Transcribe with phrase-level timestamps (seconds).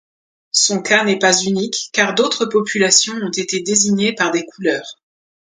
[0.53, 4.97] Son cas n'est pas unique, car d'autres populations ont été désignées par des couleurs.